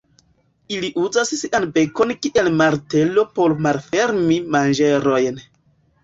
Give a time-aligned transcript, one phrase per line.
[0.75, 5.39] Ili uzas sian bekon kiel martelo por malfermi manĝerojn.